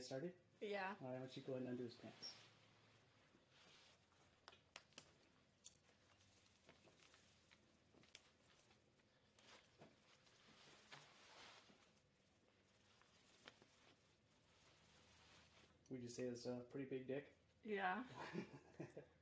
get 0.00 0.06
started? 0.06 0.32
Yeah. 0.60 0.94
All 1.00 1.08
right, 1.08 1.14
why 1.14 1.18
don't 1.20 1.36
you 1.36 1.42
go 1.42 1.52
ahead 1.52 1.62
and 1.62 1.70
undo 1.70 1.82
his 1.84 1.94
pants? 1.94 2.34
Would 15.90 16.00
you 16.02 16.08
say 16.08 16.22
it's 16.24 16.46
a 16.46 16.62
pretty 16.70 16.86
big 16.86 17.06
dick? 17.06 17.26
Yeah. 17.64 18.02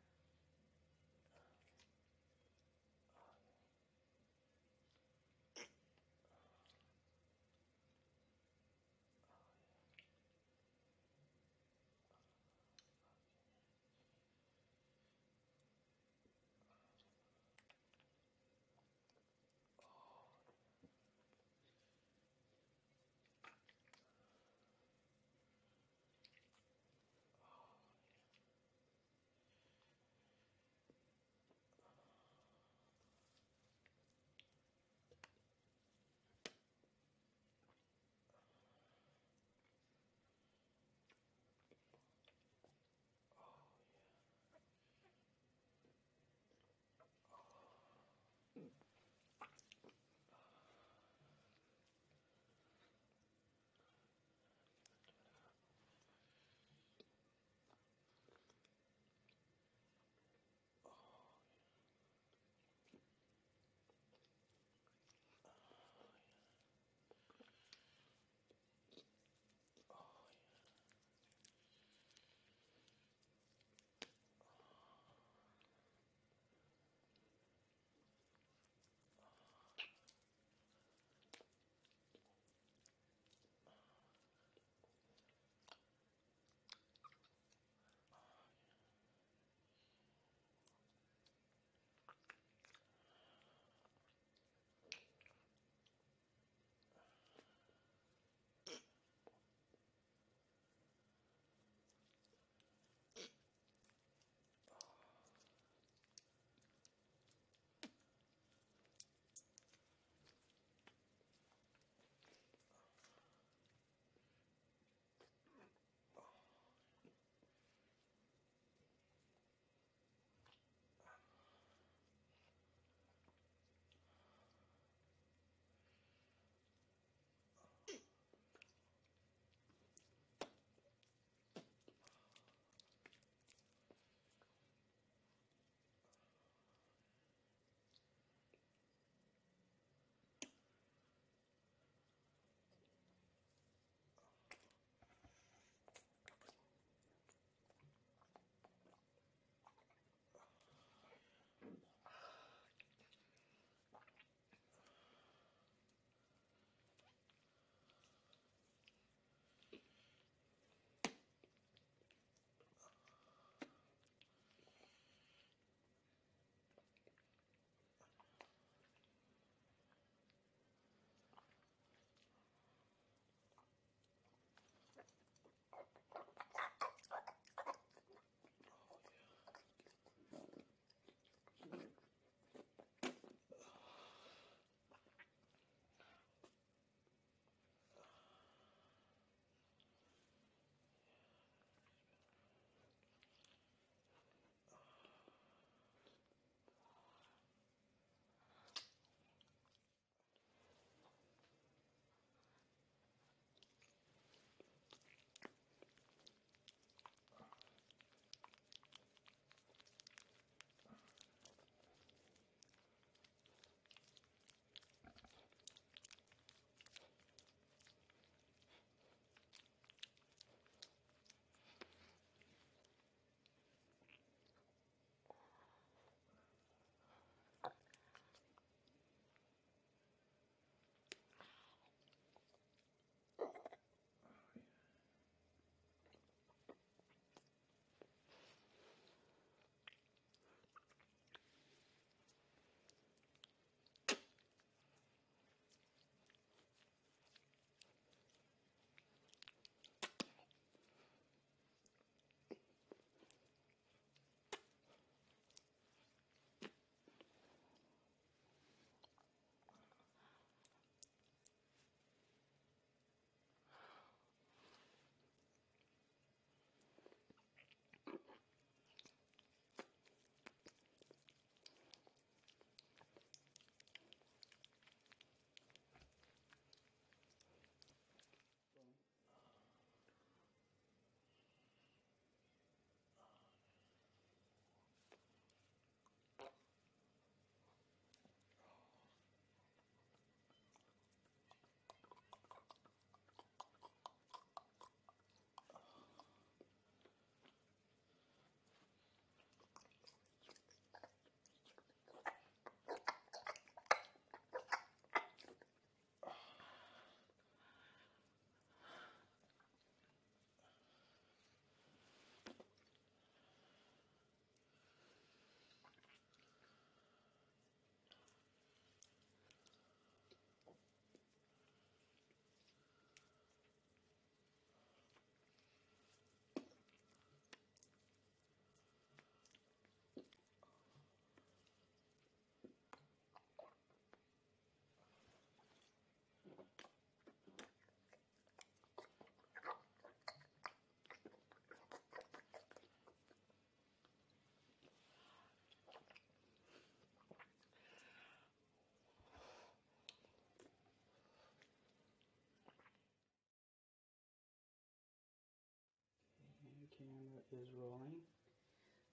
is 357.53 357.69
rolling. 357.79 358.15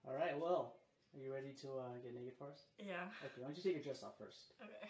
All 0.08 0.14
right, 0.16 0.38
well, 0.40 0.76
are 1.16 1.20
you 1.22 1.34
ready 1.34 1.54
to 1.62 1.68
uh, 1.80 1.98
get 2.04 2.14
naked 2.14 2.34
for 2.38 2.48
us? 2.52 2.60
Yeah. 2.78 3.08
Okay, 3.24 3.40
why 3.42 3.48
don't 3.48 3.58
you 3.58 3.64
take 3.64 3.74
your 3.76 3.84
dress 3.84 4.04
off 4.04 4.18
first? 4.20 4.54
Okay. 4.62 4.88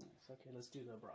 Nice. 0.00 0.30
Okay, 0.30 0.50
let's 0.54 0.68
do 0.68 0.80
the 0.80 0.96
bra. 0.96 1.12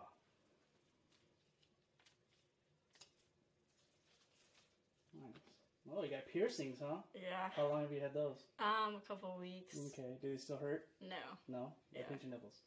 Nice. 5.13 5.41
Oh, 5.89 6.03
you 6.03 6.09
got 6.09 6.27
piercings, 6.31 6.77
huh? 6.81 6.97
Yeah. 7.15 7.49
How 7.55 7.67
long 7.67 7.81
have 7.81 7.91
you 7.91 8.01
had 8.01 8.13
those? 8.13 8.43
Um, 8.59 8.95
a 8.95 9.07
couple 9.07 9.35
weeks. 9.39 9.77
Okay, 9.87 10.17
do 10.21 10.29
they 10.31 10.37
still 10.37 10.57
hurt? 10.57 10.85
No. 11.01 11.15
No? 11.47 11.73
Yeah. 11.91 12.01
Yeah. 12.01 12.07
Pinch 12.09 12.23
your 12.23 12.31
nipples. 12.31 12.61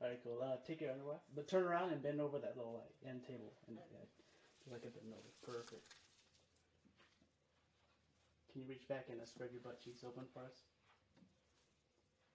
All 0.00 0.08
right, 0.08 0.18
cool. 0.24 0.40
Uh, 0.42 0.56
take 0.66 0.80
your 0.80 0.90
underwear, 0.92 1.16
but 1.34 1.46
turn 1.48 1.64
around 1.64 1.92
and 1.92 2.02
bend 2.02 2.20
over 2.20 2.38
that 2.38 2.56
little 2.56 2.72
like, 2.80 3.10
end 3.10 3.22
table. 3.26 3.52
And, 3.68 3.76
yeah, 3.76 4.00
do 4.64 4.72
like 4.72 4.84
a 4.84 4.88
bend 4.88 5.12
over. 5.12 5.28
Perfect. 5.44 5.94
Can 8.52 8.62
you 8.62 8.66
reach 8.68 8.88
back 8.88 9.06
and 9.10 9.20
uh, 9.20 9.24
spread 9.26 9.50
your 9.52 9.60
butt 9.60 9.80
cheeks 9.84 10.02
open 10.04 10.24
for 10.32 10.40
us? 10.40 10.64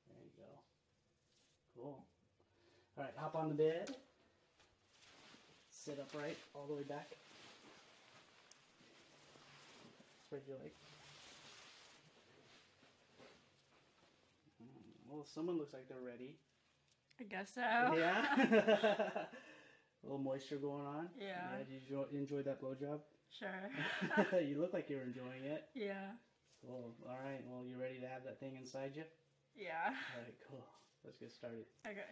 There 0.08 0.24
you 0.24 0.32
go. 0.38 0.52
Cool. 1.76 2.06
All 2.98 3.04
right, 3.04 3.14
hop 3.18 3.36
on 3.36 3.50
the 3.50 3.56
bed. 3.56 3.94
Sit 5.70 6.00
upright 6.00 6.38
all 6.54 6.66
the 6.68 6.74
way 6.74 6.84
back. 6.84 7.12
Spread 10.28 10.42
your 10.48 10.58
legs. 10.58 10.80
Mm, 14.62 15.10
Well, 15.10 15.26
someone 15.26 15.58
looks 15.58 15.74
like 15.74 15.88
they're 15.88 16.00
ready. 16.00 16.36
I 17.20 17.24
guess 17.24 17.52
so. 17.56 17.62
Yeah. 17.62 18.26
a 20.04 20.04
little 20.04 20.20
moisture 20.20 20.58
going 20.58 20.86
on. 20.86 21.10
Yeah. 21.18 21.26
Yeah. 21.26 21.58
Did 21.60 21.70
you 21.70 21.78
enjoy, 21.80 22.04
enjoy 22.14 22.42
that 22.44 22.62
blowjob? 22.62 23.00
Sure. 23.30 24.42
you 24.42 24.60
look 24.60 24.74
like 24.74 24.90
you're 24.90 25.04
enjoying 25.04 25.44
it. 25.44 25.64
yeah. 25.74 26.12
Cool. 26.62 26.96
All 27.08 27.20
right. 27.24 27.42
Well, 27.48 27.64
you 27.66 27.78
ready 27.78 28.00
to 28.00 28.08
have 28.08 28.24
that 28.26 28.40
thing 28.40 28.56
inside 28.56 28.94
you? 28.96 29.04
Yeah. 29.56 29.92
All 29.92 30.22
right. 30.22 30.34
Cool. 30.50 30.66
Let's 31.04 31.18
get 31.18 31.32
started. 31.32 31.66
Okay. 31.86 32.10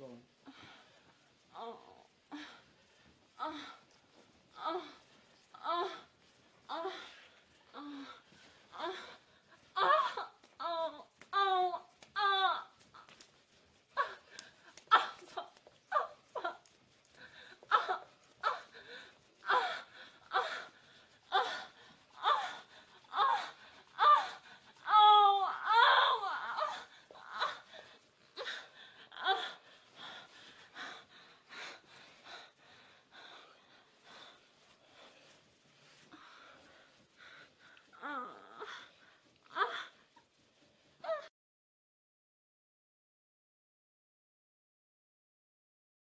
Come? 0.00 0.29